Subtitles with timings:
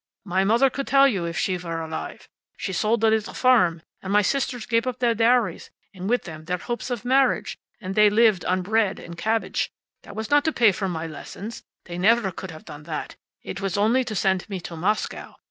[0.25, 2.27] My mother could tell you, if she were alive.
[2.57, 6.45] She sold the little farm, and my sisters gave up their dowries, and with them
[6.45, 9.71] their hopes of marriage, and they lived on bread and cabbage.
[10.01, 11.61] That was not to pay for my lessons.
[11.85, 13.15] They never could have done that.
[13.43, 15.35] It was only to send me to Moscow.